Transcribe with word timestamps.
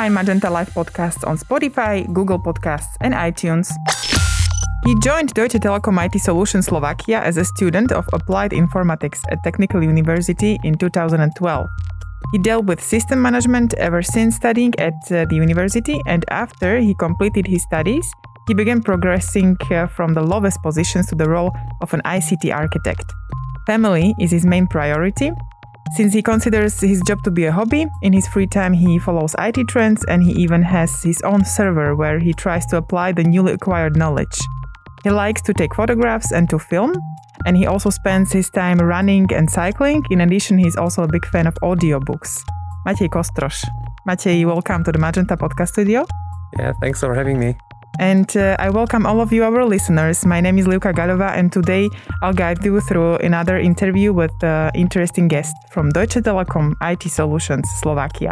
find 0.00 0.14
Magenta 0.14 0.48
Life 0.48 0.72
podcasts 0.72 1.26
on 1.28 1.36
Spotify, 1.36 2.10
Google 2.10 2.38
Podcasts, 2.38 2.96
and 3.02 3.12
iTunes. 3.12 3.68
He 4.86 4.94
joined 5.00 5.34
Deutsche 5.34 5.60
Telekom 5.60 6.00
IT 6.02 6.18
Solutions 6.22 6.64
Slovakia 6.64 7.20
as 7.20 7.36
a 7.36 7.44
student 7.44 7.92
of 7.92 8.08
Applied 8.14 8.52
Informatics 8.52 9.20
at 9.30 9.44
Technical 9.44 9.82
University 9.84 10.58
in 10.64 10.78
2012. 10.78 11.66
He 12.32 12.38
dealt 12.38 12.64
with 12.64 12.80
system 12.80 13.20
management 13.20 13.74
ever 13.74 14.00
since 14.00 14.36
studying 14.36 14.72
at 14.78 14.96
uh, 15.12 15.26
the 15.28 15.36
university, 15.36 16.00
and 16.06 16.24
after 16.30 16.80
he 16.80 16.94
completed 16.94 17.46
his 17.46 17.62
studies, 17.64 18.06
he 18.48 18.54
began 18.54 18.80
progressing 18.80 19.54
uh, 19.70 19.86
from 19.86 20.14
the 20.14 20.22
lowest 20.22 20.62
positions 20.62 21.08
to 21.08 21.14
the 21.14 21.28
role 21.28 21.52
of 21.82 21.92
an 21.92 22.00
ICT 22.06 22.56
architect. 22.56 23.04
Family 23.66 24.14
is 24.18 24.30
his 24.30 24.46
main 24.46 24.66
priority. 24.66 25.30
Since 25.96 26.14
he 26.14 26.22
considers 26.22 26.80
his 26.80 27.02
job 27.02 27.22
to 27.24 27.32
be 27.32 27.46
a 27.46 27.52
hobby, 27.52 27.84
in 28.02 28.12
his 28.12 28.28
free 28.28 28.46
time 28.46 28.72
he 28.72 28.98
follows 28.98 29.34
IT 29.38 29.66
trends 29.66 30.04
and 30.04 30.22
he 30.22 30.32
even 30.32 30.62
has 30.62 31.02
his 31.02 31.20
own 31.22 31.44
server 31.44 31.96
where 31.96 32.20
he 32.20 32.32
tries 32.32 32.64
to 32.66 32.76
apply 32.76 33.10
the 33.10 33.24
newly 33.24 33.52
acquired 33.52 33.96
knowledge. 33.96 34.38
He 35.02 35.10
likes 35.10 35.42
to 35.42 35.52
take 35.52 35.74
photographs 35.74 36.30
and 36.30 36.48
to 36.50 36.60
film, 36.60 36.92
and 37.44 37.56
he 37.56 37.66
also 37.66 37.90
spends 37.90 38.30
his 38.30 38.50
time 38.50 38.78
running 38.78 39.26
and 39.34 39.50
cycling. 39.50 40.04
In 40.10 40.20
addition, 40.20 40.58
he's 40.58 40.76
also 40.76 41.02
a 41.02 41.08
big 41.08 41.26
fan 41.26 41.48
of 41.48 41.54
audiobooks. 41.62 42.38
Matej 42.86 43.08
Kostroš. 43.08 43.64
Matej, 44.06 44.46
welcome 44.46 44.84
to 44.84 44.92
the 44.92 44.98
Magenta 44.98 45.36
Podcast 45.36 45.70
Studio. 45.70 46.06
Yeah, 46.58 46.72
thanks 46.80 47.00
for 47.00 47.14
having 47.14 47.40
me. 47.40 47.56
And 48.00 48.34
uh, 48.34 48.56
I 48.58 48.70
welcome 48.70 49.04
all 49.04 49.20
of 49.20 49.30
you, 49.30 49.44
our 49.44 49.62
listeners. 49.66 50.24
My 50.24 50.40
name 50.40 50.56
is 50.56 50.66
Luka 50.66 50.90
Galova, 50.94 51.36
and 51.36 51.52
today 51.52 51.90
I'll 52.22 52.32
guide 52.32 52.64
you 52.64 52.80
through 52.80 53.16
another 53.16 53.58
interview 53.58 54.14
with 54.14 54.32
an 54.40 54.48
uh, 54.48 54.70
interesting 54.74 55.28
guest 55.28 55.54
from 55.70 55.90
Deutsche 55.90 56.14
Telekom 56.14 56.76
IT 56.80 57.02
Solutions 57.10 57.68
Slovakia. 57.82 58.30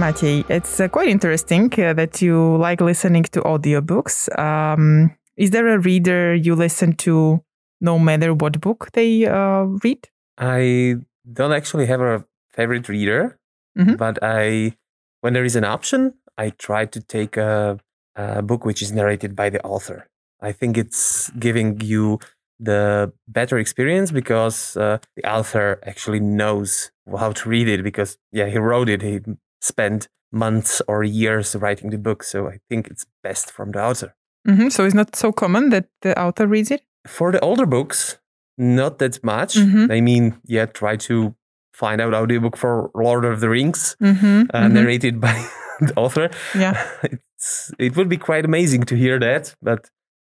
Matej, 0.00 0.48
it's 0.48 0.80
uh, 0.80 0.88
quite 0.88 1.08
interesting 1.08 1.70
uh, 1.78 1.92
that 1.92 2.22
you 2.22 2.56
like 2.56 2.80
listening 2.80 3.24
to 3.24 3.42
audiobooks. 3.42 4.26
Um, 4.38 5.14
is 5.36 5.50
there 5.50 5.68
a 5.68 5.78
reader 5.78 6.34
you 6.34 6.54
listen 6.54 6.96
to 7.04 7.44
no 7.82 7.98
matter 7.98 8.32
what 8.32 8.58
book 8.62 8.88
they 8.94 9.26
uh, 9.26 9.64
read? 9.84 10.08
I 10.38 10.96
don't 11.30 11.52
actually 11.52 11.84
have 11.84 12.00
a 12.00 12.24
favorite 12.48 12.88
reader, 12.88 13.38
mm-hmm. 13.78 13.96
but 13.96 14.18
I, 14.22 14.78
when 15.20 15.34
there 15.34 15.44
is 15.44 15.54
an 15.54 15.64
option, 15.64 16.14
I 16.38 16.50
try 16.50 16.86
to 16.86 17.00
take 17.00 17.36
a, 17.36 17.78
a 18.16 18.42
book 18.42 18.64
which 18.64 18.82
is 18.82 18.92
narrated 18.92 19.36
by 19.36 19.50
the 19.50 19.62
author. 19.64 20.08
I 20.40 20.52
think 20.52 20.78
it's 20.78 21.30
giving 21.30 21.80
you 21.80 22.18
the 22.58 23.12
better 23.28 23.58
experience 23.58 24.10
because 24.10 24.76
uh, 24.76 24.98
the 25.16 25.30
author 25.30 25.80
actually 25.84 26.20
knows 26.20 26.90
how 27.18 27.32
to 27.32 27.48
read 27.48 27.68
it 27.68 27.82
because 27.82 28.18
yeah 28.32 28.46
he 28.46 28.58
wrote 28.58 28.88
it 28.88 29.02
he 29.02 29.20
spent 29.60 30.08
months 30.32 30.80
or 30.86 31.02
years 31.02 31.56
writing 31.56 31.90
the 31.90 31.98
book. 31.98 32.22
So 32.22 32.48
I 32.48 32.60
think 32.68 32.88
it's 32.88 33.06
best 33.22 33.50
from 33.50 33.72
the 33.72 33.82
author. 33.82 34.14
Mm-hmm. 34.46 34.68
So 34.68 34.84
it's 34.84 34.94
not 34.94 35.16
so 35.16 35.32
common 35.32 35.70
that 35.70 35.88
the 36.02 36.18
author 36.20 36.46
reads 36.46 36.70
it? 36.70 36.82
For 37.06 37.32
the 37.32 37.40
older 37.40 37.66
books, 37.66 38.18
not 38.56 38.98
that 38.98 39.22
much. 39.24 39.54
Mm-hmm. 39.54 39.90
I 39.90 40.00
mean, 40.00 40.40
yeah, 40.44 40.66
try 40.66 40.96
to 40.96 41.34
find 41.74 42.00
out 42.00 42.14
audiobook 42.14 42.56
for 42.56 42.90
Lord 42.94 43.24
of 43.24 43.40
the 43.40 43.48
Rings, 43.48 43.96
mm-hmm. 44.02 44.42
Uh, 44.52 44.60
mm-hmm. 44.60 44.74
narrated 44.74 45.20
by 45.26 45.46
author. 45.96 46.30
Yeah. 46.54 46.82
It's, 47.40 47.72
it 47.78 47.96
would 47.96 48.10
be 48.10 48.18
quite 48.18 48.44
amazing 48.44 48.82
to 48.82 48.94
hear 48.94 49.18
that, 49.18 49.54
but 49.62 49.88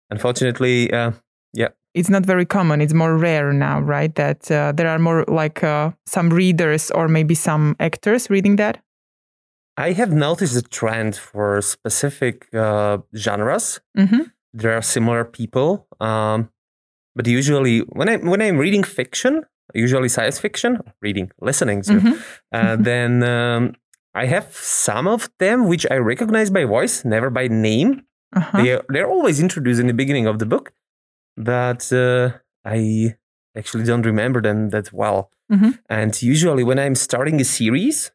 unfortunately, 0.08 0.90
uh, 0.90 1.12
yeah. 1.52 1.68
It's 1.92 2.08
not 2.08 2.24
very 2.24 2.46
common. 2.46 2.80
It's 2.80 2.94
more 2.94 3.18
rare 3.18 3.52
now, 3.52 3.80
right? 3.80 4.14
That 4.14 4.50
uh, 4.50 4.72
there 4.72 4.88
are 4.88 4.98
more 4.98 5.24
like 5.28 5.62
uh, 5.62 5.90
some 6.06 6.30
readers 6.30 6.90
or 6.90 7.08
maybe 7.08 7.34
some 7.34 7.76
actors 7.78 8.30
reading 8.30 8.56
that. 8.56 8.82
I 9.76 9.92
have 9.92 10.12
noticed 10.12 10.56
a 10.56 10.62
trend 10.62 11.16
for 11.16 11.60
specific 11.60 12.48
uh, 12.54 12.98
genres. 13.16 13.80
Mm-hmm. 13.98 14.22
There 14.52 14.74
are 14.76 14.82
similar 14.82 15.24
people, 15.24 15.86
um, 16.00 16.48
but 17.16 17.26
usually 17.26 17.80
when 17.80 18.08
I 18.08 18.16
when 18.16 18.40
I'm 18.40 18.56
reading 18.56 18.84
fiction, 18.84 19.44
usually 19.74 20.08
science 20.08 20.38
fiction, 20.38 20.78
reading, 21.02 21.32
listening 21.40 21.82
to, 21.82 21.92
mm-hmm. 21.92 22.12
Uh, 22.52 22.58
mm-hmm. 22.58 22.82
then 22.82 23.22
um, 23.24 23.74
I 24.14 24.26
have 24.26 24.54
some 24.54 25.08
of 25.08 25.28
them 25.38 25.66
which 25.66 25.86
I 25.90 25.96
recognize 25.96 26.50
by 26.50 26.64
voice, 26.64 27.04
never 27.04 27.30
by 27.30 27.48
name. 27.48 28.06
Uh-huh. 28.34 28.62
They 28.62 28.72
are, 28.72 28.84
they're 28.88 29.08
always 29.08 29.40
introduced 29.40 29.80
in 29.80 29.86
the 29.86 29.94
beginning 29.94 30.26
of 30.26 30.38
the 30.38 30.46
book, 30.46 30.72
but 31.36 31.92
uh, 31.92 32.30
I 32.64 33.16
actually 33.56 33.84
don't 33.84 34.06
remember 34.06 34.40
them 34.40 34.70
that 34.70 34.92
well. 34.92 35.30
Mm-hmm. 35.52 35.70
And 35.88 36.22
usually 36.22 36.64
when 36.64 36.78
I'm 36.78 36.94
starting 36.94 37.40
a 37.40 37.44
series, 37.44 38.10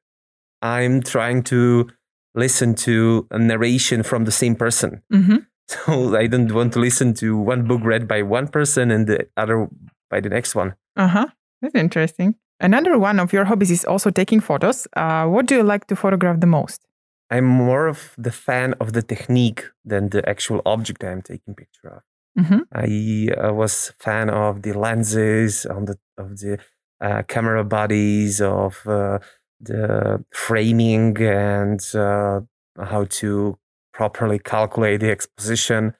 I'm 0.62 1.02
trying 1.02 1.44
to 1.44 1.90
listen 2.36 2.76
to 2.76 3.28
a 3.31 3.40
narration 3.40 4.04
from 4.04 4.26
the 4.26 4.31
same 4.31 4.56
person. 4.56 5.04
Mm-hmm. 5.14 5.38
So 5.70 6.18
I 6.18 6.26
don't 6.26 6.52
want 6.52 6.74
to 6.74 6.80
listen 6.80 7.14
to 7.16 7.38
one 7.38 7.68
book 7.68 7.81
read 7.84 8.08
by 8.08 8.24
one 8.24 8.48
person 8.48 8.90
and 8.90 9.06
the 9.06 9.28
other 9.38 9.68
by 10.10 10.20
the 10.20 10.30
next 10.30 10.56
one. 10.56 10.74
Uh 10.96 11.08
huh. 11.08 11.28
That's 11.62 11.76
interesting. 11.76 12.34
Another 12.59 12.97
one 12.97 13.20
of 13.20 13.31
your 13.31 13.46
hobbies 13.46 13.72
is 13.72 13.86
also 13.86 14.09
taking 14.09 14.42
photos. 14.42 14.88
Uh, 14.96 15.25
what 15.25 15.46
do 15.46 15.56
you 15.56 15.64
like 15.64 15.88
to 15.88 15.96
photograph 15.96 16.40
the 16.40 16.47
most? 16.47 16.81
I'm 17.30 17.46
more 17.46 17.88
of 17.88 18.16
the 18.18 18.31
fan 18.31 18.74
of 18.80 18.94
the 18.94 19.02
technique 19.02 19.64
than 19.86 20.09
the 20.09 20.28
actual 20.28 20.62
object 20.66 21.03
I'm 21.03 21.22
taking 21.22 21.56
picture 21.56 21.88
of. 21.88 22.02
Mm-hmm. 22.38 22.59
I 22.74 23.48
uh, 23.48 23.53
was 23.53 23.94
fan 24.00 24.30
of 24.30 24.62
the 24.62 24.74
lenses, 24.74 25.66
on 25.66 25.86
the 25.86 25.98
of 26.18 26.40
the 26.40 26.58
uh, 27.02 27.24
camera 27.24 27.64
bodies, 27.64 28.42
of 28.42 28.86
uh, 28.88 29.19
the 29.59 30.24
framing 30.34 31.18
and 31.22 31.81
uh, 31.96 32.42
how 32.81 33.06
to 33.06 33.58
properly 33.94 34.40
calculate 34.40 35.02
the 35.02 35.12
exposition. 35.12 35.94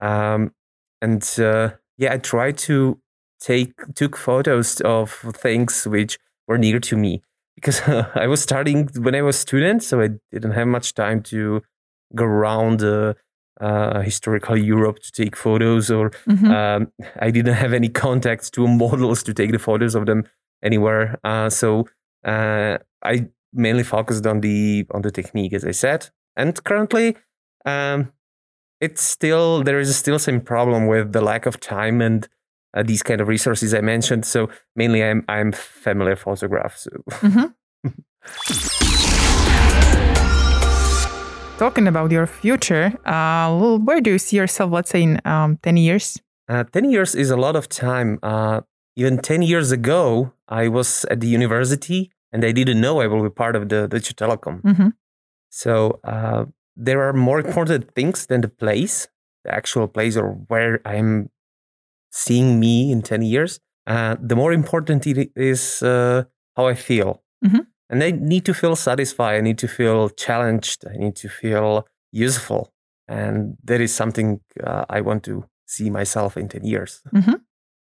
Um, 0.00 0.52
and 1.00 1.22
uh, 1.38 1.70
yeah, 1.96 2.14
I 2.14 2.18
try 2.18 2.52
to 2.52 2.98
take 3.40 3.72
took 3.94 4.16
photos 4.16 4.80
of 4.80 5.10
things 5.34 5.86
which 5.86 6.18
were 6.46 6.58
near 6.58 6.80
to 6.80 6.96
me 6.96 7.22
because 7.54 7.80
I 8.14 8.26
was 8.26 8.40
starting 8.40 8.88
when 8.98 9.14
I 9.14 9.22
was 9.22 9.36
a 9.36 9.40
student, 9.40 9.82
so 9.82 10.00
I 10.00 10.10
didn't 10.32 10.52
have 10.52 10.68
much 10.68 10.94
time 10.94 11.22
to 11.24 11.62
go 12.14 12.24
around 12.24 12.82
uh, 12.82 13.14
uh, 13.60 14.00
historical 14.00 14.56
Europe 14.56 15.00
to 15.00 15.12
take 15.12 15.36
photos, 15.36 15.90
or 15.90 16.10
mm-hmm. 16.10 16.50
um, 16.50 16.92
I 17.18 17.30
didn't 17.30 17.54
have 17.54 17.72
any 17.72 17.88
contacts 17.88 18.50
to 18.50 18.66
models 18.84 19.22
to 19.24 19.34
take 19.34 19.52
the 19.52 19.58
photos 19.58 19.94
of 19.94 20.06
them 20.06 20.24
anywhere. 20.62 21.18
Uh, 21.24 21.50
so 21.50 21.88
uh, 22.24 22.78
I 23.02 23.28
mainly 23.52 23.82
focused 23.82 24.26
on 24.26 24.40
the 24.40 24.86
on 24.92 25.02
the 25.02 25.10
technique, 25.10 25.52
as 25.52 25.64
I 25.64 25.72
said, 25.72 26.10
and 26.36 26.62
currently, 26.64 27.16
um, 27.64 28.12
it's 28.80 29.02
still 29.02 29.64
there 29.64 29.80
is 29.80 29.94
still 29.96 30.18
some 30.18 30.40
problem 30.40 30.86
with 30.86 31.12
the 31.12 31.20
lack 31.20 31.46
of 31.46 31.58
time 31.58 32.00
and 32.00 32.28
uh, 32.78 32.82
these 32.82 33.02
kind 33.02 33.20
of 33.20 33.28
resources 33.28 33.74
I 33.74 33.80
mentioned. 33.80 34.24
So 34.24 34.48
mainly, 34.76 35.02
I'm 35.02 35.24
I'm 35.28 35.52
familiar 35.52 36.16
photograph. 36.16 36.76
So. 36.76 36.90
Mm-hmm. 37.10 37.46
Talking 41.58 41.88
about 41.88 42.12
your 42.12 42.26
future, 42.26 42.92
uh, 43.04 43.78
where 43.78 44.00
do 44.00 44.12
you 44.12 44.18
see 44.18 44.36
yourself? 44.36 44.70
Let's 44.70 44.90
say 44.90 45.02
in 45.02 45.20
um, 45.24 45.58
ten 45.62 45.76
years. 45.76 46.20
Uh, 46.48 46.62
ten 46.64 46.90
years 46.90 47.16
is 47.16 47.30
a 47.30 47.36
lot 47.36 47.56
of 47.56 47.68
time. 47.68 48.18
Uh, 48.22 48.60
even 48.96 49.18
ten 49.18 49.42
years 49.42 49.72
ago, 49.72 50.32
I 50.48 50.68
was 50.68 51.04
at 51.10 51.20
the 51.20 51.26
university 51.26 52.12
and 52.32 52.44
I 52.44 52.52
didn't 52.52 52.80
know 52.80 53.00
I 53.00 53.08
will 53.08 53.22
be 53.22 53.30
part 53.30 53.56
of 53.56 53.68
the 53.68 53.88
Deutsche 53.88 54.14
Telekom. 54.14 54.62
Mm-hmm. 54.62 54.88
So 55.50 55.98
uh, 56.04 56.44
there 56.76 57.02
are 57.02 57.12
more 57.12 57.40
important 57.40 57.92
things 57.94 58.26
than 58.26 58.42
the 58.42 58.48
place, 58.48 59.08
the 59.44 59.52
actual 59.52 59.88
place, 59.88 60.16
or 60.16 60.34
where 60.48 60.80
I'm 60.84 61.30
seeing 62.10 62.58
me 62.60 62.92
in 62.92 63.02
10 63.02 63.22
years. 63.22 63.60
Uh, 63.86 64.16
the 64.20 64.36
more 64.36 64.52
important 64.52 65.06
it 65.06 65.30
is 65.34 65.82
uh, 65.82 66.24
how 66.56 66.66
I 66.66 66.74
feel. 66.74 67.22
Mm-hmm. 67.44 67.60
And 67.90 68.04
I 68.04 68.10
need 68.10 68.44
to 68.44 68.54
feel 68.54 68.76
satisfied. 68.76 69.36
I 69.36 69.40
need 69.40 69.58
to 69.58 69.68
feel 69.68 70.10
challenged. 70.10 70.84
I 70.86 70.96
need 70.96 71.16
to 71.16 71.28
feel 71.28 71.86
useful. 72.12 72.72
And 73.06 73.56
that 73.64 73.80
is 73.80 73.94
something 73.94 74.40
uh, 74.62 74.84
I 74.90 75.00
want 75.00 75.22
to 75.24 75.44
see 75.66 75.88
myself 75.88 76.36
in 76.36 76.48
10 76.48 76.64
years. 76.64 77.00
Mm-hmm. 77.14 77.34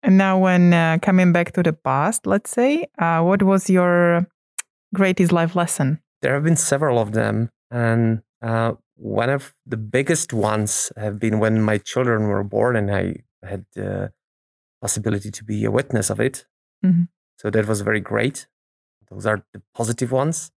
And 0.04 0.16
now, 0.16 0.38
when 0.38 0.72
uh, 0.72 0.98
coming 1.02 1.32
back 1.32 1.52
to 1.52 1.62
the 1.62 1.72
past, 1.72 2.26
let's 2.26 2.50
say, 2.50 2.86
uh, 3.00 3.20
what 3.22 3.42
was 3.42 3.68
your 3.68 4.28
greatest 4.94 5.32
life 5.32 5.56
lesson? 5.56 6.00
There 6.22 6.34
have 6.34 6.44
been 6.44 6.56
several 6.56 7.00
of 7.00 7.12
them. 7.12 7.50
And 7.70 8.22
uh, 8.40 8.74
one 8.94 9.30
of 9.30 9.54
the 9.66 9.76
biggest 9.76 10.32
ones 10.32 10.92
have 10.96 11.18
been 11.18 11.40
when 11.40 11.62
my 11.62 11.78
children 11.78 12.28
were 12.28 12.44
born 12.44 12.76
and 12.76 12.94
I 12.94 13.16
had 13.42 13.64
the 13.74 14.12
possibility 14.80 15.30
to 15.30 15.44
be 15.44 15.64
a 15.64 15.70
witness 15.70 16.10
of 16.10 16.20
it. 16.20 16.46
Mm-hmm. 16.84 17.04
So 17.36 17.50
that 17.50 17.66
was 17.66 17.80
very 17.82 18.00
great. 18.00 18.46
Those 19.10 19.26
are 19.26 19.44
the 19.52 19.62
positive 19.74 20.12
ones. 20.12 20.50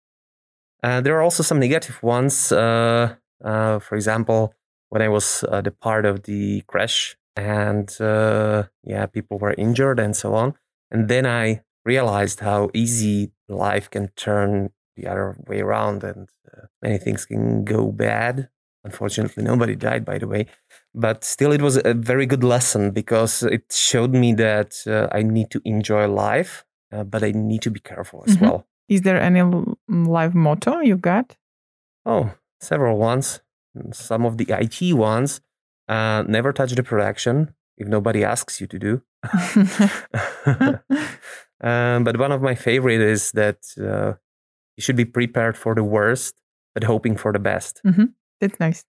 Uh, 0.82 1.02
there 1.02 1.16
are 1.18 1.22
also 1.22 1.44
some 1.44 1.60
negative 1.60 2.02
ones. 2.02 2.52
Uh, 2.52 3.16
uh, 3.44 3.80
for 3.80 3.96
example, 3.96 4.54
when 4.90 5.02
I 5.02 5.10
was 5.10 5.42
the 5.42 5.74
part 5.82 6.06
of 6.06 6.24
the 6.24 6.62
crash 6.62 7.16
and 7.36 7.90
uh, 8.02 8.64
yeah, 8.84 9.06
people 9.06 9.38
were 9.38 9.54
injured 9.54 10.00
and 10.00 10.16
so 10.16 10.34
on. 10.34 10.56
And 10.92 11.08
then 11.08 11.26
I 11.26 11.62
realized 11.86 12.40
how 12.40 12.70
easy 12.74 13.32
life 13.48 13.90
can 13.90 14.10
turn 14.16 14.72
the 14.96 15.08
other 15.08 15.38
way 15.48 15.62
around 15.62 16.04
and 16.04 16.30
uh, 16.52 16.68
many 16.82 16.98
things 16.98 17.26
can 17.26 17.64
go 17.64 17.92
bad. 17.92 18.50
Unfortunately, 18.84 19.44
nobody 19.44 19.76
died, 19.76 20.06
by 20.06 20.18
the 20.18 20.28
way. 20.28 20.48
But 20.96 21.24
still, 21.24 21.52
it 21.52 21.62
was 21.62 21.80
a 21.84 21.94
very 21.94 22.26
good 22.26 22.44
lesson 22.44 22.92
because 22.92 23.44
it 23.44 23.72
showed 23.72 24.14
me 24.14 24.34
that 24.34 24.76
uh, 24.88 25.08
I 25.12 25.22
need 25.22 25.52
to 25.52 25.62
enjoy 25.64 26.08
life, 26.08 26.66
uh, 26.92 27.04
but 27.04 27.24
I 27.24 27.32
need 27.32 27.62
to 27.64 27.72
be 27.72 27.80
careful 27.80 28.24
as 28.28 28.36
mm-hmm. 28.36 28.46
well. 28.46 28.68
Is 28.88 29.02
there 29.02 29.22
any 29.22 29.44
life 29.88 30.34
motto 30.34 30.80
you 30.80 30.98
got? 30.98 31.38
Oh, 32.06 32.32
several 32.60 32.98
ones. 32.98 33.42
Some 33.94 34.26
of 34.26 34.38
the 34.38 34.48
IT 34.50 34.94
ones. 34.94 35.42
Uh, 35.88 36.24
never 36.28 36.54
touch 36.54 36.74
the 36.74 36.84
production 36.84 37.54
if 37.78 37.88
nobody 37.88 38.24
asks 38.24 38.60
you 38.60 38.68
to 38.68 38.80
do. 38.80 39.02
um, 41.62 42.04
but 42.04 42.18
one 42.18 42.32
of 42.32 42.42
my 42.42 42.56
favorite 42.56 43.02
is 43.02 43.32
that 43.32 43.58
uh, 43.80 44.14
you 44.76 44.82
should 44.82 44.96
be 44.96 45.06
prepared 45.06 45.58
for 45.58 45.76
the 45.76 45.84
worst, 45.84 46.42
but 46.74 46.84
hoping 46.84 47.16
for 47.16 47.32
the 47.32 47.40
best. 47.40 47.82
Mm-hmm. 47.86 48.06
That's 48.40 48.60
nice. 48.60 48.86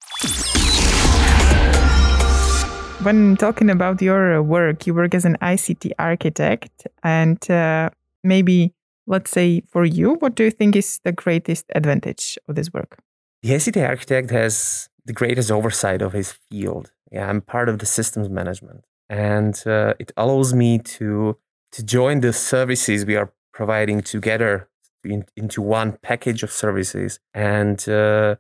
When 3.03 3.39
talking 3.39 3.71
about 3.71 4.03
your 4.03 4.43
work, 4.43 4.87
you 4.87 4.93
work 4.93 5.15
as 5.15 5.25
an 5.25 5.39
ICT 5.41 5.93
architect, 5.99 6.87
and 7.03 7.51
uh, 7.51 7.89
maybe 8.23 8.75
let's 9.07 9.31
say 9.31 9.63
for 9.71 9.87
you, 9.87 10.17
what 10.21 10.35
do 10.35 10.45
you 10.45 10.51
think 10.51 10.77
is 10.77 11.01
the 11.03 11.13
greatest 11.13 11.65
advantage 11.75 12.39
of 12.47 12.57
this 12.57 12.71
work? 12.75 12.99
The 13.43 13.53
ICT 13.53 13.89
architect 13.89 14.31
has 14.33 14.91
the 15.07 15.15
greatest 15.15 15.51
oversight 15.51 16.03
of 16.03 16.13
his 16.13 16.35
field. 16.51 16.93
Yeah, 17.11 17.27
I'm 17.27 17.41
part 17.41 17.71
of 17.71 17.79
the 17.79 17.87
systems 17.87 18.29
management, 18.29 18.85
and 19.09 19.61
uh, 19.67 19.95
it 19.99 20.13
allows 20.19 20.53
me 20.53 20.79
to 20.79 21.39
to 21.73 21.83
join 21.83 22.21
the 22.21 22.35
services 22.35 23.07
we 23.07 23.17
are 23.17 23.33
providing 23.55 24.03
together 24.03 24.69
in, 25.05 25.25
into 25.37 25.63
one 25.63 25.93
package 26.03 26.43
of 26.43 26.53
services, 26.53 27.19
and 27.33 27.89
uh, 27.89 28.37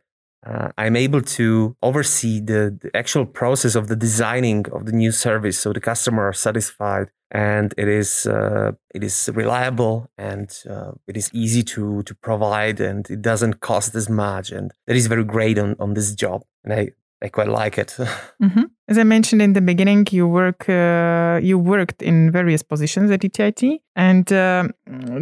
uh, 0.46 0.68
I'm 0.78 0.96
able 0.96 1.20
to 1.20 1.76
oversee 1.82 2.40
the, 2.40 2.76
the, 2.80 2.90
actual 2.96 3.26
process 3.26 3.74
of 3.74 3.88
the 3.88 3.96
designing 3.96 4.66
of 4.72 4.86
the 4.86 4.92
new 4.92 5.12
service, 5.12 5.58
so 5.58 5.72
the 5.72 5.80
customer 5.80 6.24
are 6.28 6.32
satisfied 6.32 7.08
and 7.30 7.74
it 7.76 7.88
is 7.88 8.26
uh, 8.26 8.72
it 8.94 9.04
is 9.04 9.30
reliable 9.34 10.10
and 10.18 10.62
uh, 10.68 10.92
it 11.06 11.16
is 11.16 11.30
easy 11.32 11.62
to 11.62 12.02
to 12.04 12.14
provide 12.14 12.80
and 12.80 13.08
it 13.10 13.22
doesn't 13.22 13.60
cost 13.60 13.94
as 13.94 14.08
much 14.08 14.50
and 14.50 14.72
that 14.86 14.96
is 14.96 15.06
very 15.06 15.24
great 15.24 15.58
on 15.58 15.76
on 15.78 15.94
this 15.94 16.14
job. 16.14 16.42
And 16.64 16.72
I 16.72 16.88
I 17.22 17.28
quite 17.28 17.48
like 17.48 17.76
it. 17.78 17.88
mm-hmm. 18.42 18.62
As 18.88 18.96
I 18.96 19.04
mentioned 19.04 19.42
in 19.42 19.52
the 19.52 19.60
beginning, 19.60 20.06
you 20.10 20.26
work 20.26 20.68
uh, 20.68 21.38
you 21.42 21.58
worked 21.58 22.02
in 22.02 22.30
various 22.30 22.62
positions 22.62 23.10
at 23.10 23.20
DTIT, 23.20 23.80
and 23.94 24.32
uh, 24.32 24.68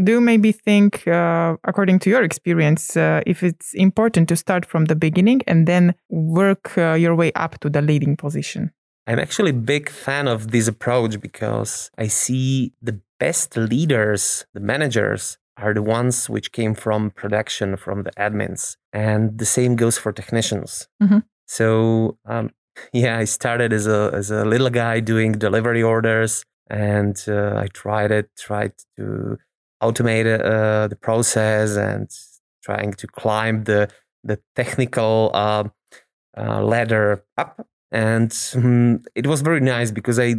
do 0.04 0.12
you 0.12 0.20
maybe 0.20 0.52
think, 0.52 1.06
uh, 1.08 1.56
according 1.64 1.98
to 2.00 2.10
your 2.10 2.22
experience, 2.22 2.96
uh, 2.96 3.20
if 3.26 3.42
it's 3.42 3.74
important 3.74 4.28
to 4.28 4.36
start 4.36 4.64
from 4.64 4.84
the 4.84 4.94
beginning 4.94 5.42
and 5.46 5.66
then 5.66 5.94
work 6.08 6.78
uh, 6.78 6.94
your 6.94 7.14
way 7.14 7.32
up 7.34 7.58
to 7.60 7.68
the 7.68 7.82
leading 7.82 8.16
position? 8.16 8.72
I'm 9.08 9.18
actually 9.18 9.50
a 9.50 9.54
big 9.54 9.88
fan 9.88 10.28
of 10.28 10.50
this 10.50 10.68
approach 10.68 11.18
because 11.18 11.90
I 11.96 12.08
see 12.08 12.74
the 12.82 13.00
best 13.18 13.56
leaders, 13.56 14.46
the 14.54 14.60
managers, 14.60 15.38
are 15.56 15.74
the 15.74 15.82
ones 15.82 16.28
which 16.30 16.52
came 16.52 16.74
from 16.74 17.10
production, 17.10 17.76
from 17.76 18.04
the 18.04 18.10
admins. 18.12 18.76
And 18.92 19.38
the 19.38 19.46
same 19.46 19.76
goes 19.76 19.98
for 19.98 20.12
technicians. 20.12 20.88
Mm-hmm. 21.02 21.18
So, 21.48 22.18
um, 22.26 22.50
yeah, 22.92 23.18
I 23.18 23.24
started 23.24 23.72
as 23.72 23.86
a, 23.86 24.10
as 24.14 24.30
a 24.30 24.44
little 24.44 24.70
guy 24.70 25.00
doing 25.00 25.32
delivery 25.32 25.82
orders 25.82 26.44
and 26.70 27.20
uh, 27.26 27.56
I 27.56 27.66
tried 27.72 28.12
it, 28.12 28.30
tried 28.38 28.72
to 28.96 29.38
automate 29.82 30.26
uh, 30.26 30.86
the 30.88 30.96
process 30.96 31.76
and 31.76 32.08
trying 32.62 32.92
to 32.92 33.06
climb 33.06 33.64
the, 33.64 33.88
the 34.22 34.38
technical 34.54 35.30
uh, 35.34 35.64
uh 36.36 36.62
ladder 36.62 37.24
up 37.36 37.66
and 37.90 38.36
um, 38.54 39.02
it 39.14 39.26
was 39.26 39.40
very 39.40 39.60
nice 39.60 39.90
because 39.90 40.18
I 40.18 40.34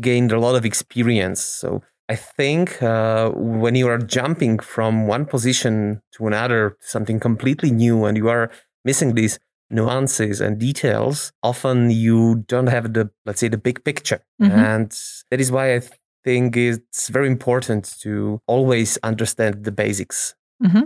gained 0.00 0.32
a 0.32 0.40
lot 0.40 0.54
of 0.54 0.64
experience. 0.64 1.40
So 1.40 1.82
I 2.08 2.16
think 2.16 2.82
uh, 2.82 3.30
when 3.30 3.74
you 3.74 3.88
are 3.88 3.98
jumping 3.98 4.58
from 4.58 5.06
one 5.06 5.26
position 5.26 6.02
to 6.12 6.26
another, 6.26 6.76
something 6.80 7.20
completely 7.20 7.70
new, 7.70 8.04
and 8.04 8.16
you 8.16 8.28
are 8.28 8.50
missing 8.84 9.14
these 9.14 9.38
nuances 9.70 10.40
and 10.40 10.58
details, 10.58 11.32
often 11.42 11.90
you 11.90 12.44
don't 12.48 12.68
have 12.68 12.92
the, 12.92 13.10
let's 13.26 13.40
say, 13.40 13.48
the 13.48 13.58
big 13.58 13.84
picture. 13.84 14.20
Mm-hmm. 14.40 14.58
And 14.58 14.98
that 15.30 15.40
is 15.40 15.50
why 15.50 15.74
I 15.74 15.82
think 16.24 16.56
it's 16.56 17.08
very 17.08 17.26
important 17.28 17.96
to 18.00 18.40
always 18.46 18.98
understand 19.02 19.64
the 19.64 19.72
basics. 19.72 20.34
Mm-hmm. 20.62 20.84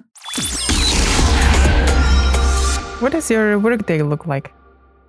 What 3.03 3.13
does 3.13 3.31
your 3.31 3.59
workday 3.59 4.03
look 4.03 4.27
like? 4.27 4.53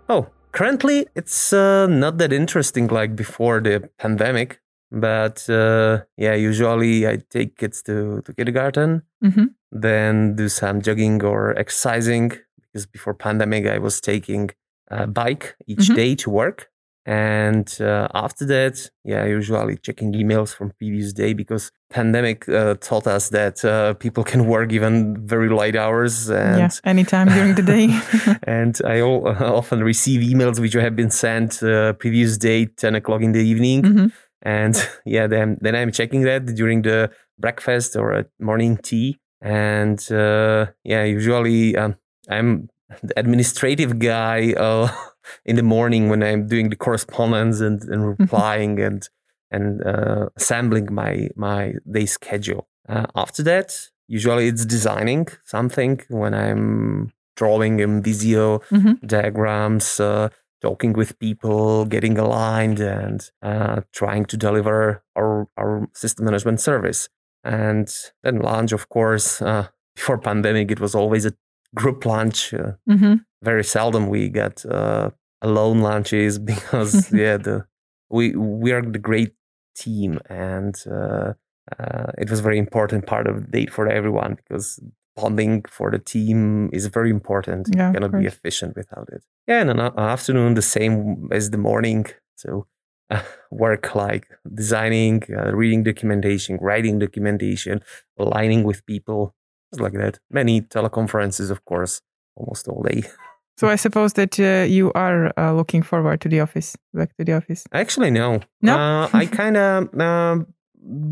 Oh, 0.09 0.27
Currently, 0.55 1.05
it's 1.15 1.51
uh, 1.51 1.85
not 1.87 2.17
that 2.19 2.31
interesting 2.31 2.87
like 2.87 3.13
before 3.13 3.59
the 3.59 3.89
pandemic. 3.99 4.61
But 4.89 5.49
uh, 5.49 6.03
yeah, 6.15 6.33
usually 6.33 7.05
I 7.05 7.17
take 7.29 7.57
kids 7.57 7.83
to, 7.83 8.21
to 8.21 8.33
kindergarten, 8.33 9.01
mm-hmm. 9.21 9.45
then 9.73 10.37
do 10.37 10.47
some 10.47 10.81
jogging 10.81 11.21
or 11.23 11.57
exercising. 11.59 12.31
Because 12.75 12.85
before 12.85 13.13
pandemic, 13.13 13.65
I 13.67 13.77
was 13.77 14.01
taking 14.01 14.49
a 14.91 15.07
bike 15.07 15.55
each 15.65 15.77
mm-hmm. 15.77 15.95
day 15.95 16.15
to 16.15 16.29
work. 16.29 16.67
And 17.05 17.73
uh, 17.79 18.09
after 18.13 18.45
that, 18.47 18.89
yeah, 19.05 19.23
usually 19.23 19.77
checking 19.77 20.11
emails 20.11 20.53
from 20.53 20.73
previous 20.77 21.13
day 21.13 21.31
because 21.31 21.71
pandemic 21.89 22.49
uh, 22.49 22.75
taught 22.81 23.07
us 23.07 23.29
that 23.29 23.63
uh, 23.63 23.93
people 23.93 24.25
can 24.25 24.45
work 24.53 24.73
even 24.73 25.25
very 25.25 25.47
late 25.47 25.77
hours 25.77 26.29
and 26.29 26.57
yeah, 26.57 26.69
anytime 26.83 27.29
during 27.29 27.55
the 27.55 27.61
day. 27.61 27.97
and 28.43 28.77
I 28.83 28.99
often 28.99 29.85
receive 29.85 30.19
emails 30.19 30.59
which 30.59 30.73
have 30.73 30.97
been 30.97 31.11
sent 31.11 31.63
uh, 31.63 31.93
previous 31.93 32.37
day, 32.37 32.65
ten 32.65 32.95
o'clock 32.95 33.21
in 33.21 33.31
the 33.31 33.39
evening. 33.39 33.83
Mm-hmm. 33.83 34.07
And 34.41 34.89
yeah, 35.05 35.27
then 35.27 35.59
then 35.61 35.77
I'm 35.77 35.93
checking 35.93 36.23
that 36.23 36.45
during 36.47 36.81
the 36.81 37.09
breakfast 37.39 37.95
or 37.95 38.25
morning 38.37 38.75
tea. 38.75 39.17
And 39.39 39.99
uh, 40.11 40.67
yeah, 40.83 41.03
usually 41.03 41.77
um, 41.77 41.95
I'm 42.29 42.69
the 43.01 43.17
administrative 43.17 43.99
guy 43.99 44.53
uh, 44.53 44.91
in 45.45 45.55
the 45.55 45.63
morning 45.63 46.09
when 46.09 46.23
I'm 46.23 46.47
doing 46.47 46.69
the 46.69 46.75
correspondence 46.75 47.59
and, 47.59 47.81
and 47.83 48.07
replying 48.19 48.79
and 48.79 49.07
and 49.51 49.85
uh, 49.85 50.29
assembling 50.35 50.93
my 50.93 51.29
my 51.35 51.73
day 51.89 52.05
schedule. 52.05 52.67
Uh, 52.87 53.05
after 53.15 53.43
that, 53.43 53.89
usually 54.07 54.47
it's 54.47 54.65
designing 54.65 55.27
something 55.43 56.01
when 56.09 56.33
I'm 56.33 57.13
drawing 57.35 57.79
in 57.79 58.01
Visio 58.01 58.59
mm-hmm. 58.59 59.05
diagrams, 59.05 59.99
uh, 59.99 60.29
talking 60.61 60.93
with 60.93 61.19
people, 61.19 61.85
getting 61.85 62.17
aligned, 62.17 62.79
and 62.79 63.29
uh, 63.41 63.81
trying 63.93 64.25
to 64.25 64.37
deliver 64.37 65.03
our 65.15 65.47
our 65.57 65.87
system 65.93 66.25
management 66.25 66.59
service. 66.59 67.09
And 67.43 67.87
then 68.23 68.39
lunch, 68.39 68.71
of 68.71 68.89
course. 68.89 69.41
Uh, 69.41 69.67
before 69.95 70.17
pandemic, 70.17 70.71
it 70.71 70.79
was 70.79 70.93
always 70.93 71.25
a 71.25 71.33
group 71.75 72.05
lunch. 72.05 72.53
Uh, 72.53 72.73
mm-hmm. 72.89 73.15
Very 73.43 73.63
seldom 73.63 74.07
we 74.07 74.29
get 74.29 74.65
uh, 74.65 75.11
alone 75.41 75.81
lunches 75.81 76.39
because 76.51 77.11
yeah, 77.23 77.37
the 77.37 77.65
we 78.09 78.35
we 78.35 78.71
are 78.71 78.81
the 78.81 78.99
great 78.99 79.33
team, 79.75 80.19
and 80.29 80.75
uh, 80.89 81.33
uh, 81.79 82.11
it 82.17 82.29
was 82.29 82.39
very 82.39 82.57
important 82.57 83.05
part 83.05 83.27
of 83.27 83.35
the 83.35 83.51
date 83.51 83.71
for 83.71 83.87
everyone 83.87 84.35
because 84.35 84.79
bonding 85.15 85.63
for 85.69 85.91
the 85.91 85.99
team 85.99 86.69
is 86.73 86.87
very 86.87 87.09
important. 87.09 87.69
Yeah, 87.75 87.87
you 87.87 87.93
cannot 87.93 88.19
be 88.19 88.25
efficient 88.25 88.75
without 88.75 89.09
it. 89.11 89.23
Yeah, 89.47 89.61
and 89.61 89.69
an 89.69 89.79
afternoon 89.97 90.55
the 90.55 90.61
same 90.61 91.29
as 91.31 91.51
the 91.51 91.57
morning. 91.57 92.05
So 92.35 92.67
uh, 93.09 93.21
work 93.51 93.95
like 93.95 94.27
designing, 94.53 95.23
uh, 95.35 95.55
reading 95.55 95.83
documentation, 95.83 96.57
writing 96.61 96.99
documentation, 96.99 97.81
aligning 98.17 98.63
with 98.63 98.85
people, 98.85 99.35
like 99.79 99.93
that. 99.93 100.19
Many 100.29 100.61
teleconferences, 100.61 101.51
of 101.51 101.63
course, 101.65 102.01
almost 102.35 102.67
all 102.67 102.83
day. 102.83 103.03
So 103.57 103.69
I 103.69 103.77
suppose 103.77 104.13
that 104.13 104.37
uh, 104.39 104.65
you 104.67 104.91
are 104.95 105.31
uh, 105.39 105.53
looking 105.53 105.81
forward 105.81 106.19
to 106.21 106.29
the 106.29 106.41
office, 106.41 106.75
back 106.93 107.15
to 107.17 107.23
the 107.23 107.33
office. 107.33 107.63
Actually, 107.71 108.11
no. 108.11 108.41
No, 108.61 108.77
uh, 108.77 109.09
I 109.13 109.25
kind 109.41 109.55
of 109.55 109.99
um, 109.99 110.47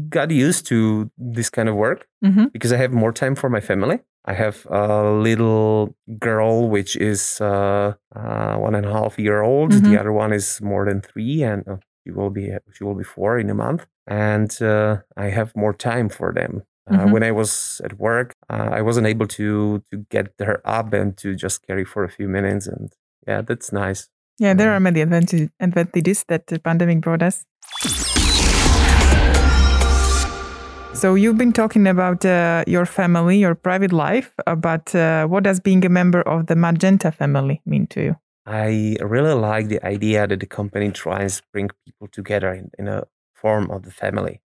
got 0.10 0.30
used 0.30 0.66
to 0.68 1.10
this 1.18 1.50
kind 1.50 1.70
of 1.70 1.76
work 1.76 2.06
mm-hmm. 2.24 2.46
because 2.52 2.74
I 2.74 2.78
have 2.78 2.92
more 2.92 3.14
time 3.14 3.36
for 3.36 3.50
my 3.50 3.62
family. 3.62 4.00
I 4.26 4.34
have 4.34 4.66
a 4.70 5.12
little 5.12 5.96
girl 6.20 6.70
which 6.70 6.96
is 6.98 7.40
uh, 7.40 7.94
uh, 8.16 8.56
one 8.56 8.76
and 8.76 8.86
a 8.86 8.92
half 8.92 9.18
year 9.18 9.42
old. 9.42 9.72
Mm-hmm. 9.72 9.92
The 9.92 10.00
other 10.00 10.12
one 10.12 10.34
is 10.34 10.62
more 10.62 10.86
than 10.86 11.02
three, 11.02 11.44
and 11.44 11.68
uh, 11.68 11.78
she 12.04 12.12
will 12.12 12.30
be 12.30 12.52
she 12.74 12.84
will 12.84 12.96
be 12.96 13.04
four 13.04 13.40
in 13.40 13.50
a 13.50 13.54
month. 13.54 13.86
And 14.06 14.52
I 14.62 15.30
have 15.30 15.56
more 15.56 15.74
time 15.74 16.10
for 16.10 16.34
them. 16.34 16.64
Uh, 16.90 16.98
mm-hmm. 16.98 17.12
when 17.12 17.24
I 17.24 17.32
was 17.32 17.82
at 17.84 17.98
work, 17.98 18.36
uh, 18.50 18.70
I 18.72 18.82
wasn't 18.82 19.08
able 19.08 19.28
to 19.28 19.84
to 19.92 19.98
get 20.10 20.34
her 20.40 20.62
up 20.66 20.94
and 20.94 21.16
to 21.18 21.34
just 21.36 21.66
carry 21.66 21.86
for 21.86 22.04
a 22.04 22.10
few 22.10 22.28
minutes, 22.28 22.68
and 22.68 22.92
yeah, 23.26 23.42
that's 23.42 23.72
nice. 23.72 24.10
Yeah, 24.40 24.54
there 24.54 24.72
are 24.72 24.80
many 24.80 25.02
advantages 25.02 26.26
that 26.28 26.48
the 26.48 26.60
pandemic 26.60 27.02
brought 27.02 27.22
us. 27.22 27.46
So 30.94 31.16
you've 31.16 31.38
been 31.38 31.52
talking 31.54 31.88
about 31.88 32.24
uh, 32.24 32.64
your 32.66 32.86
family, 32.86 33.38
your 33.38 33.56
private 33.56 33.92
life, 33.92 34.34
uh, 34.48 34.56
but 34.56 34.94
uh, 34.96 35.28
what 35.28 35.44
does 35.44 35.60
being 35.60 35.84
a 35.86 35.90
member 35.90 36.22
of 36.22 36.48
the 36.48 36.56
Magenta 36.56 37.12
family 37.12 37.62
mean 37.66 37.88
to 37.88 38.02
you? 38.02 38.16
I 38.46 38.98
really 39.02 39.34
like 39.34 39.68
the 39.68 39.84
idea 39.86 40.28
that 40.28 40.40
the 40.40 40.46
company 40.46 40.92
tries 40.92 41.38
to 41.38 41.44
bring 41.52 41.70
people 41.86 42.08
together 42.08 42.54
in, 42.54 42.72
in 42.78 42.88
a 42.88 43.04
form 43.34 43.72
of 43.72 43.84
the 43.84 43.92
family. 43.92 44.40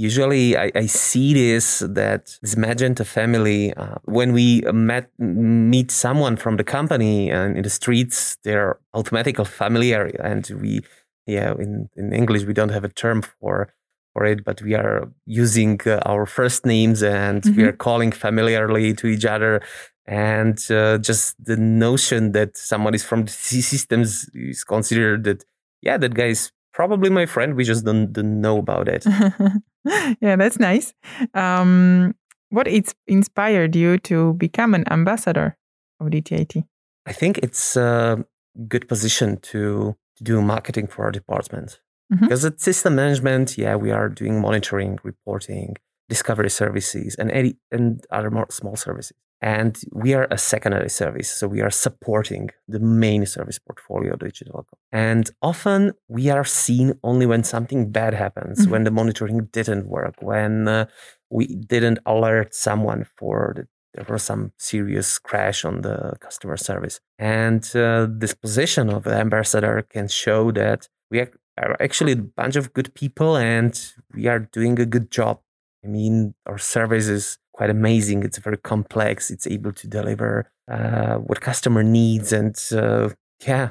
Usually, 0.00 0.56
I, 0.56 0.72
I 0.74 0.86
see 0.86 1.34
this 1.34 1.80
that 1.80 2.38
this 2.40 2.56
Magenta 2.56 3.04
family, 3.04 3.74
uh, 3.74 3.96
when 4.04 4.32
we 4.32 4.62
met, 4.72 5.10
meet 5.18 5.90
someone 5.90 6.36
from 6.36 6.56
the 6.56 6.64
company 6.64 7.30
and 7.30 7.54
in 7.54 7.62
the 7.62 7.70
streets, 7.70 8.38
they're 8.42 8.78
automatically 8.94 9.44
familiar. 9.44 10.04
And 10.24 10.48
we, 10.58 10.80
yeah, 11.26 11.52
in, 11.52 11.90
in 11.96 12.14
English, 12.14 12.44
we 12.44 12.54
don't 12.54 12.70
have 12.70 12.84
a 12.84 12.88
term 12.88 13.20
for 13.22 13.74
for 14.14 14.24
it, 14.24 14.42
but 14.42 14.62
we 14.62 14.74
are 14.74 15.08
using 15.26 15.78
uh, 15.86 16.00
our 16.06 16.24
first 16.24 16.64
names 16.64 17.02
and 17.02 17.42
mm-hmm. 17.42 17.56
we 17.56 17.64
are 17.64 17.72
calling 17.72 18.10
familiarly 18.10 18.94
to 18.94 19.06
each 19.06 19.26
other. 19.26 19.60
And 20.06 20.58
uh, 20.70 20.96
just 20.98 21.36
the 21.44 21.58
notion 21.58 22.32
that 22.32 22.56
someone 22.56 22.94
is 22.94 23.04
from 23.04 23.26
the 23.26 23.30
systems 23.30 24.30
is 24.34 24.64
considered 24.64 25.24
that, 25.24 25.44
yeah, 25.82 25.98
that 25.98 26.14
guy 26.14 26.28
is 26.28 26.52
probably 26.72 27.10
my 27.10 27.26
friend. 27.26 27.54
We 27.54 27.64
just 27.64 27.84
don't, 27.84 28.12
don't 28.12 28.40
know 28.40 28.58
about 28.58 28.88
it. 28.88 29.04
yeah, 30.20 30.36
that's 30.36 30.58
nice. 30.58 30.92
Um, 31.34 32.14
what 32.50 32.66
it's 32.66 32.94
inspired 33.06 33.76
you 33.76 33.98
to 33.98 34.34
become 34.34 34.74
an 34.74 34.84
ambassador 34.90 35.56
of 36.00 36.08
DTIT? 36.08 36.64
I 37.06 37.12
think 37.12 37.38
it's 37.38 37.76
a 37.76 38.24
good 38.68 38.88
position 38.88 39.38
to, 39.38 39.96
to 40.16 40.24
do 40.24 40.42
marketing 40.42 40.86
for 40.88 41.04
our 41.04 41.10
department. 41.10 41.80
Mm-hmm. 42.12 42.24
Because 42.24 42.44
at 42.44 42.60
system 42.60 42.96
management, 42.96 43.56
yeah, 43.56 43.76
we 43.76 43.90
are 43.90 44.08
doing 44.08 44.40
monitoring, 44.40 44.98
reporting, 45.04 45.76
discovery 46.08 46.50
services, 46.50 47.14
and 47.14 47.30
any, 47.30 47.56
and 47.70 48.04
other 48.10 48.30
more 48.30 48.46
small 48.50 48.76
services. 48.76 49.16
And 49.42 49.78
we 49.92 50.12
are 50.14 50.26
a 50.30 50.36
secondary 50.36 50.90
service, 50.90 51.30
so 51.30 51.48
we 51.48 51.62
are 51.62 51.70
supporting 51.70 52.50
the 52.68 52.78
main 52.78 53.24
service 53.24 53.58
portfolio 53.58 54.12
of 54.12 54.20
Deutsche 54.20 54.42
Telekom. 54.46 54.78
And 54.92 55.30
often 55.40 55.92
we 56.08 56.28
are 56.28 56.44
seen 56.44 56.98
only 57.02 57.26
when 57.26 57.42
something 57.42 57.90
bad 57.90 58.12
happens, 58.12 58.60
mm-hmm. 58.60 58.70
when 58.70 58.84
the 58.84 58.90
monitoring 58.90 59.48
didn't 59.52 59.86
work, 59.86 60.16
when 60.20 60.68
uh, 60.68 60.86
we 61.30 61.46
didn't 61.46 62.00
alert 62.04 62.54
someone 62.54 63.06
for 63.16 63.54
the 63.56 63.66
there 63.94 64.06
was 64.08 64.22
some 64.22 64.52
serious 64.56 65.18
crash 65.18 65.64
on 65.64 65.80
the 65.80 66.12
customer 66.20 66.56
service. 66.56 67.00
And 67.18 67.64
uh, 67.74 68.06
this 68.08 68.34
position 68.34 68.88
of 68.88 69.02
the 69.02 69.14
ambassador 69.14 69.84
can 69.90 70.06
show 70.06 70.52
that 70.52 70.88
we 71.10 71.18
are 71.18 71.32
are 71.60 71.76
actually 71.80 72.12
a 72.12 72.16
bunch 72.16 72.56
of 72.56 72.72
good 72.72 72.94
people 72.94 73.36
and 73.36 73.92
we 74.14 74.26
are 74.26 74.38
doing 74.38 74.78
a 74.80 74.86
good 74.86 75.10
job. 75.10 75.40
I 75.84 75.88
mean, 75.88 76.34
our 76.46 76.58
service 76.58 77.08
is 77.08 77.38
quite 77.60 77.68
amazing. 77.68 78.22
It's 78.22 78.38
very 78.38 78.56
complex. 78.56 79.30
It's 79.30 79.46
able 79.46 79.72
to 79.72 79.86
deliver 79.86 80.50
uh, 80.66 81.16
what 81.16 81.42
customer 81.42 81.82
needs, 81.82 82.32
and 82.32 82.56
uh, 82.72 83.10
yeah, 83.46 83.66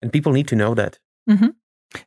and 0.00 0.10
people 0.10 0.32
need 0.32 0.48
to 0.48 0.56
know 0.56 0.72
that. 0.74 0.98
Mm-hmm. 1.28 1.52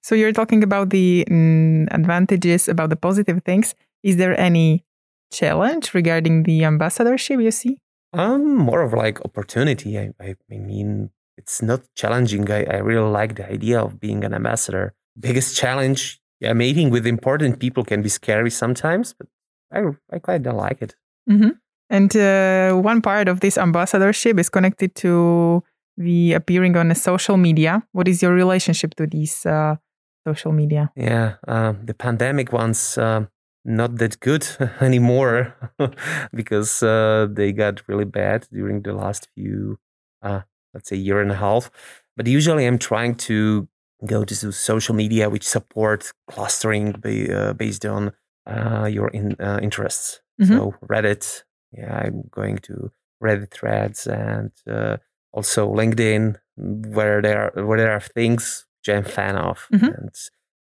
So 0.01 0.15
you're 0.15 0.33
talking 0.33 0.63
about 0.63 0.89
the 0.89 1.23
mm, 1.29 1.87
advantages, 1.91 2.67
about 2.67 2.89
the 2.89 2.95
positive 2.95 3.43
things. 3.43 3.75
Is 4.01 4.17
there 4.17 4.35
any 4.39 4.83
challenge 5.31 5.93
regarding 5.93 6.41
the 6.49 6.65
ambassadorship 6.65 7.39
you 7.39 7.51
see? 7.51 7.77
Um, 8.13 8.55
more 8.55 8.81
of 8.81 8.91
like 8.93 9.23
opportunity. 9.23 9.99
I, 9.99 10.05
I, 10.19 10.35
I 10.51 10.57
mean, 10.57 11.11
it's 11.37 11.61
not 11.61 11.81
challenging. 11.95 12.49
I, 12.49 12.63
I 12.63 12.77
really 12.77 13.11
like 13.11 13.35
the 13.35 13.47
idea 13.47 13.79
of 13.79 13.99
being 13.99 14.23
an 14.23 14.33
ambassador 14.33 14.95
biggest 15.19 15.55
challenge, 15.55 16.19
yeah, 16.39 16.53
meeting 16.53 16.89
with 16.89 17.05
important 17.05 17.59
people 17.59 17.83
can 17.83 18.01
be 18.01 18.09
scary 18.09 18.49
sometimes, 18.49 19.13
but 19.13 19.27
I, 19.71 19.81
I 20.11 20.17
quite 20.17 20.41
don't 20.41 20.57
like 20.57 20.81
it. 20.81 20.95
Mm-hmm. 21.29 21.49
And 21.89 22.15
uh, 22.15 22.73
one 22.81 23.01
part 23.01 23.27
of 23.27 23.41
this 23.41 23.57
ambassadorship 23.57 24.39
is 24.39 24.49
connected 24.49 24.95
to 24.95 25.63
the 25.97 26.33
appearing 26.33 26.77
on 26.77 26.87
the 26.87 26.95
social 26.95 27.37
media. 27.37 27.83
What 27.91 28.07
is 28.07 28.21
your 28.21 28.33
relationship 28.33 28.95
to 28.95 29.07
these 29.07 29.45
uh, 29.45 29.75
social 30.25 30.51
media? 30.51 30.91
Yeah, 30.95 31.35
uh, 31.47 31.73
the 31.83 31.93
pandemic 31.93 32.53
ones 32.53 32.97
uh, 32.97 33.25
not 33.65 33.97
that 33.97 34.19
good 34.19 34.47
anymore 34.81 35.55
because 36.33 36.81
uh, 36.83 37.27
they 37.29 37.51
got 37.51 37.81
really 37.87 38.05
bad 38.05 38.47
during 38.51 38.81
the 38.81 38.93
last 38.93 39.27
few, 39.35 39.77
uh, 40.21 40.41
let's 40.73 40.89
say, 40.89 40.95
year 40.95 41.21
and 41.21 41.31
a 41.31 41.35
half. 41.35 41.69
But 42.17 42.27
usually, 42.27 42.65
I'm 42.65 42.79
trying 42.79 43.15
to 43.15 43.67
go 44.05 44.23
to 44.23 44.51
social 44.51 44.95
media 44.95 45.29
which 45.29 45.47
support 45.47 46.11
clustering 46.29 46.93
be, 46.93 47.31
uh, 47.31 47.53
based 47.53 47.85
on 47.85 48.13
your 48.89 49.09
in, 49.09 49.35
interests. 49.61 50.20
Mm-hmm. 50.39 50.57
So 50.57 50.73
Reddit, 50.85 51.43
yeah, 51.71 51.95
I'm 51.95 52.23
going 52.31 52.57
to 52.59 52.91
Reddit 53.23 53.51
threads 53.51 54.07
and 54.07 54.51
uh, 54.69 54.97
also 55.31 55.73
LinkedIn, 55.73 56.35
where 56.55 57.21
there 57.21 57.51
are, 57.55 57.65
where 57.65 57.77
there 57.77 57.91
are 57.91 57.99
things 57.99 58.65
which 58.79 58.95
I'm 58.95 59.03
fan 59.03 59.35
of, 59.35 59.67
mm-hmm. 59.73 59.89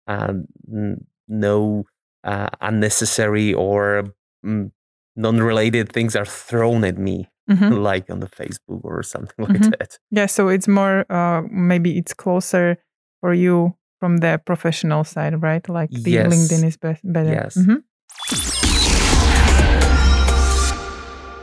and 0.06 0.46
n- 0.72 1.06
no 1.28 1.84
uh, 2.24 2.48
unnecessary 2.60 3.54
or 3.54 4.14
mm, 4.44 4.70
non-related 5.16 5.92
things 5.92 6.14
are 6.16 6.26
thrown 6.26 6.84
at 6.84 6.98
me. 6.98 7.28
Mm-hmm. 7.50 7.72
like 7.82 8.08
on 8.10 8.20
the 8.20 8.28
Facebook 8.28 8.84
or 8.84 9.02
something 9.02 9.34
like 9.38 9.56
mm-hmm. 9.56 9.70
that. 9.70 9.98
Yeah, 10.10 10.26
so 10.26 10.48
it's 10.48 10.68
more 10.68 11.10
uh, 11.10 11.42
maybe 11.50 11.98
it's 11.98 12.14
closer 12.14 12.76
for 13.20 13.34
you 13.34 13.74
from 13.98 14.18
the 14.18 14.40
professional 14.44 15.04
side, 15.04 15.42
right? 15.42 15.66
Like 15.68 15.90
the 15.90 16.12
yes. 16.12 16.32
LinkedIn 16.32 16.64
is 16.64 16.76
be- 16.76 17.00
better. 17.02 17.32
Yes. 17.32 18.59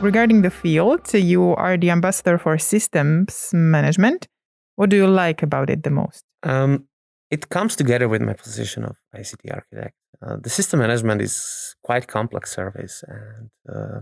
Regarding 0.00 0.42
the 0.42 0.50
field, 0.50 1.12
you 1.12 1.56
are 1.56 1.76
the 1.76 1.90
ambassador 1.90 2.38
for 2.38 2.56
systems 2.56 3.50
management. 3.52 4.28
What 4.76 4.90
do 4.90 4.96
you 4.96 5.08
like 5.08 5.42
about 5.42 5.70
it 5.70 5.82
the 5.82 5.90
most? 5.90 6.22
Um, 6.44 6.84
it 7.32 7.48
comes 7.48 7.74
together 7.74 8.08
with 8.08 8.22
my 8.22 8.34
position 8.34 8.84
of 8.84 8.96
ICT 9.16 9.52
architect. 9.52 9.96
Uh, 10.22 10.36
the 10.40 10.50
system 10.50 10.78
management 10.78 11.20
is 11.20 11.74
quite 11.82 12.06
complex 12.06 12.54
service, 12.54 13.02
and 13.08 13.50
uh, 13.68 14.00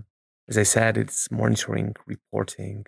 as 0.50 0.58
I 0.58 0.64
said, 0.64 0.98
it's 0.98 1.30
monitoring, 1.30 1.96
reporting, 2.06 2.84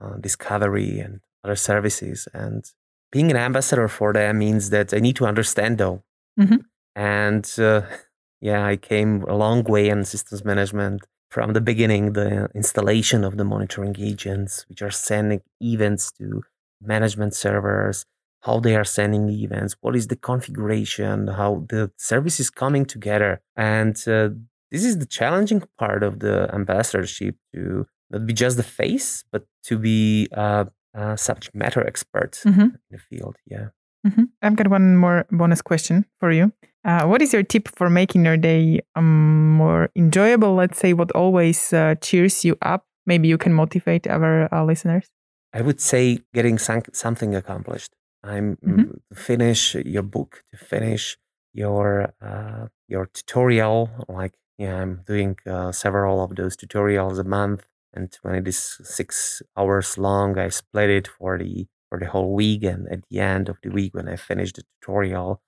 uh, 0.00 0.16
discovery, 0.16 0.98
and 0.98 1.20
other 1.44 1.56
services. 1.56 2.26
And 2.34 2.64
being 3.12 3.30
an 3.30 3.36
ambassador 3.36 3.86
for 3.86 4.12
them 4.12 4.38
means 4.40 4.70
that 4.70 4.92
I 4.92 4.98
need 4.98 5.14
to 5.16 5.26
understand 5.26 5.78
though. 5.78 6.02
Mm-hmm. 6.38 6.56
And 6.96 7.54
uh, 7.56 7.82
yeah, 8.40 8.66
I 8.66 8.76
came 8.76 9.22
a 9.28 9.36
long 9.36 9.62
way 9.62 9.88
in 9.88 10.04
systems 10.04 10.44
management 10.44 11.02
from 11.28 11.52
the 11.52 11.60
beginning, 11.60 12.12
the 12.14 12.48
installation 12.54 13.24
of 13.24 13.36
the 13.36 13.44
monitoring 13.44 13.96
agents, 13.98 14.64
which 14.68 14.82
are 14.82 14.90
sending 14.90 15.40
events 15.60 16.10
to 16.12 16.42
management 16.80 17.34
servers, 17.34 18.04
how 18.40 18.60
they 18.60 18.76
are 18.76 18.84
sending 18.84 19.26
the 19.26 19.42
events, 19.44 19.76
what 19.80 19.96
is 19.96 20.06
the 20.06 20.16
configuration, 20.16 21.28
how 21.28 21.66
the 21.68 21.90
service 21.96 22.40
is 22.40 22.50
coming 22.50 22.84
together. 22.84 23.40
And 23.56 23.96
uh, 24.06 24.30
this 24.70 24.84
is 24.84 24.98
the 24.98 25.06
challenging 25.06 25.62
part 25.78 26.02
of 26.02 26.20
the 26.20 26.52
ambassadorship 26.54 27.36
to 27.54 27.86
not 28.10 28.26
be 28.26 28.32
just 28.32 28.56
the 28.56 28.62
face, 28.62 29.24
but 29.30 29.44
to 29.64 29.78
be 29.78 30.28
uh, 30.32 30.64
uh, 30.94 31.16
subject 31.16 31.54
matter 31.54 31.86
expert 31.86 32.40
mm-hmm. 32.44 32.60
in 32.60 32.78
the 32.90 32.98
field. 32.98 33.36
Yeah. 33.46 33.68
Mm-hmm. 34.06 34.24
I've 34.42 34.56
got 34.56 34.68
one 34.68 34.96
more 34.96 35.26
bonus 35.30 35.60
question 35.60 36.06
for 36.20 36.30
you. 36.30 36.52
Uh, 36.84 37.06
what 37.06 37.20
is 37.20 37.32
your 37.32 37.42
tip 37.42 37.68
for 37.76 37.90
making 37.90 38.24
your 38.24 38.36
day 38.36 38.80
um, 38.94 39.56
more 39.56 39.90
enjoyable? 39.96 40.54
Let's 40.54 40.78
say 40.78 40.92
what 40.92 41.10
always 41.12 41.72
uh, 41.72 41.96
cheers 42.00 42.44
you 42.44 42.56
up. 42.62 42.84
Maybe 43.06 43.28
you 43.28 43.38
can 43.38 43.52
motivate 43.52 44.06
our 44.06 44.52
uh, 44.54 44.64
listeners. 44.64 45.06
I 45.52 45.62
would 45.62 45.80
say 45.80 46.20
getting 46.34 46.58
some, 46.58 46.82
something 46.92 47.34
accomplished. 47.34 47.92
I'm 48.22 48.56
mm-hmm. 48.56 48.82
to 49.12 49.14
finish 49.14 49.74
your 49.74 50.02
book, 50.02 50.42
to 50.52 50.58
finish 50.58 51.16
your 51.54 52.12
uh, 52.20 52.66
your 52.88 53.06
tutorial. 53.06 53.90
Like 54.08 54.34
yeah, 54.58 54.82
I'm 54.82 55.02
doing 55.06 55.36
uh, 55.46 55.72
several 55.72 56.22
of 56.22 56.36
those 56.36 56.56
tutorials 56.56 57.18
a 57.18 57.24
month 57.24 57.66
and 57.92 58.16
when 58.22 58.34
it 58.34 58.46
is 58.46 58.78
six 58.82 59.42
hours 59.56 59.98
long, 59.98 60.38
I 60.38 60.48
split 60.50 60.90
it 60.90 61.08
for 61.08 61.38
the 61.38 61.66
for 61.88 61.98
the 61.98 62.08
whole 62.08 62.34
week. 62.34 62.62
And 62.64 62.88
at 62.88 63.00
the 63.10 63.20
end 63.20 63.48
of 63.48 63.56
the 63.62 63.70
week, 63.70 63.94
when 63.94 64.08
I 64.08 64.16
finish 64.16 64.52
the 64.52 64.62
tutorial 64.62 65.42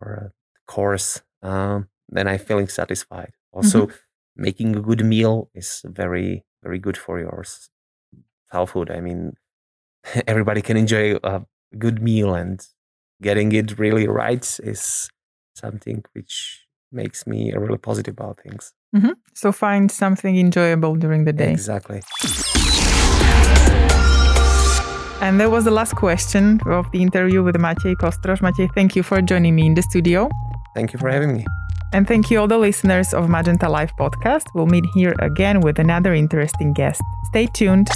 or 0.00 0.26
uh, 0.26 0.28
course, 0.66 1.22
um, 1.42 1.88
then 2.08 2.28
I'm 2.28 2.38
feeling 2.38 2.68
satisfied. 2.68 3.32
Also, 3.52 3.86
mm-hmm. 3.86 3.96
making 4.36 4.76
a 4.76 4.80
good 4.80 5.04
meal 5.04 5.50
is 5.54 5.82
very 5.84 6.44
very 6.62 6.78
good 6.78 6.96
for 6.96 7.20
your 7.20 7.44
health 8.50 8.70
food. 8.70 8.90
I 8.90 9.00
mean, 9.00 9.34
everybody 10.26 10.62
can 10.62 10.76
enjoy 10.76 11.16
a 11.22 11.42
good 11.78 12.02
meal, 12.02 12.34
and 12.34 12.66
getting 13.22 13.52
it 13.52 13.78
really 13.78 14.08
right 14.08 14.44
is 14.62 15.08
something 15.54 16.04
which 16.12 16.66
makes 16.90 17.26
me 17.26 17.52
really 17.52 17.78
positive 17.78 18.14
about 18.14 18.40
things. 18.40 18.72
Mm-hmm. 18.94 19.12
So 19.34 19.52
find 19.52 19.90
something 19.90 20.38
enjoyable 20.38 20.94
during 20.94 21.24
the 21.24 21.32
day. 21.32 21.50
Exactly. 21.52 22.00
And 25.20 25.40
that 25.40 25.50
was 25.50 25.64
the 25.64 25.70
last 25.70 25.96
question 25.96 26.60
of 26.66 26.90
the 26.92 27.00
interview 27.00 27.42
with 27.42 27.56
Matej 27.56 27.96
Kostroš. 27.96 28.40
Matej, 28.40 28.68
thank 28.74 28.94
you 28.94 29.02
for 29.02 29.22
joining 29.22 29.54
me 29.54 29.66
in 29.66 29.74
the 29.74 29.82
studio. 29.82 30.28
Thank 30.74 30.92
you 30.92 30.98
for 30.98 31.08
having 31.08 31.32
me. 31.32 31.46
And 31.92 32.08
thank 32.08 32.30
you, 32.30 32.40
all 32.40 32.48
the 32.48 32.58
listeners 32.58 33.14
of 33.14 33.28
Magenta 33.28 33.68
Life 33.68 33.92
podcast. 33.96 34.46
We'll 34.54 34.66
meet 34.66 34.84
here 34.94 35.14
again 35.20 35.60
with 35.60 35.78
another 35.78 36.12
interesting 36.12 36.72
guest. 36.72 37.00
Stay 37.30 37.46
tuned. 37.46 37.88